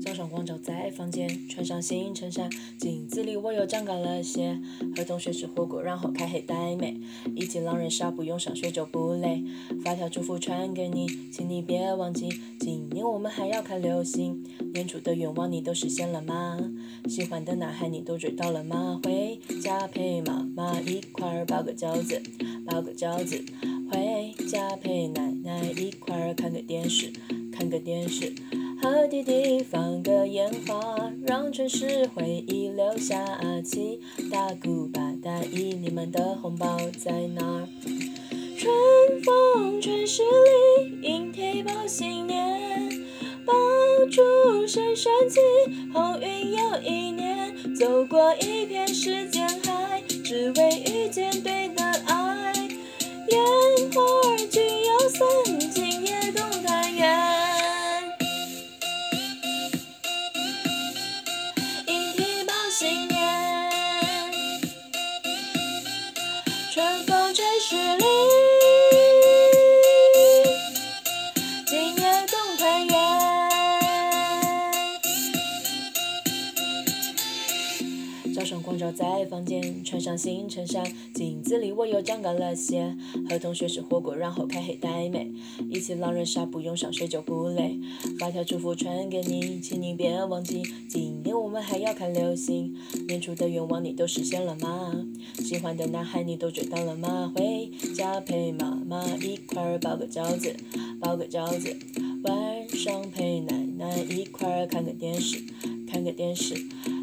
[0.00, 4.58] 早上光照在房间，穿上新衬衫，镜子里我又长高了些。
[4.94, 6.98] 和同学吃火锅，然后开黑带妹，
[7.34, 9.44] 一起狼人杀，不用上学就不累。
[9.84, 12.30] 发条祝福传给你，请你别忘记，
[12.60, 14.42] 今年我们还要看流星。
[14.72, 16.58] 年初的愿望你都实现了吗？
[17.08, 19.00] 喜欢的男孩你都追到了吗？
[19.02, 19.38] 回
[19.86, 22.20] 陪妈妈一块包个饺子，
[22.66, 23.44] 包个饺子。
[23.90, 27.12] 回家陪奶奶一块看个电视，
[27.52, 28.34] 看个电视。
[28.82, 33.38] 和弟弟放个烟花，让城市回忆留下。
[33.64, 37.68] 七大姑八大姨，你们的红包在哪儿？
[38.58, 42.90] 春风吹十里，莺啼报新年。
[43.44, 43.52] 爆
[44.10, 45.40] 竹声声起，
[45.92, 47.54] 好运又一年。
[47.74, 49.48] 走过一片时间，
[50.26, 52.52] 只为遇见对的爱。
[53.28, 53.44] 烟
[53.92, 55.24] 花儿聚又散，
[55.70, 58.12] 今夜共团圆。
[61.86, 63.70] 莺啼报新年，
[66.72, 68.04] 春风吹十里，
[78.36, 80.84] 早上光照在房间，穿上新衬衫，
[81.14, 82.94] 镜子里我又长高了些。
[83.30, 85.32] 和同学吃火锅，然后开黑带妹，
[85.70, 87.80] 一起狼人杀，不用上学就不累。
[88.18, 92.76] 发条祝福传给你，请你别忘记，今年我们还要看流星。
[93.08, 94.94] 年初的愿望你都实现了吗？
[95.38, 97.32] 喜欢的男孩你都追到了吗？
[97.34, 100.54] 回家陪妈妈一块儿包个饺子，
[101.00, 101.74] 包个饺子。
[102.24, 105.42] 晚上陪奶奶一块儿看个电视，
[105.90, 106.54] 看个电视。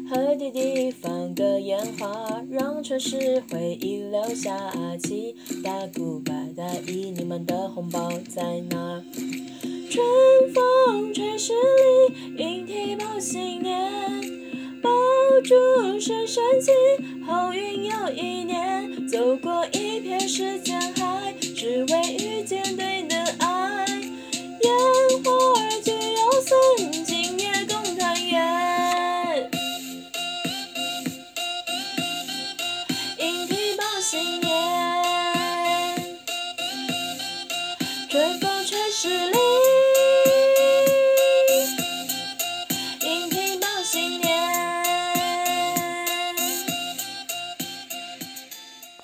[0.08, 4.70] 和弟弟放个烟花，让城市回忆留下。
[5.02, 9.02] 七大姑八大姨，你们的红包在哪？
[9.90, 10.04] 春
[10.52, 13.90] 风吹十里，莺啼报新年。
[14.82, 14.90] 爆
[15.42, 15.54] 竹
[15.98, 16.70] 声声起，
[17.24, 19.08] 好运又一年。
[19.08, 20.78] 走过一片时间
[34.14, 34.48] 啼报新年，
[38.08, 39.43] 春风吹十里，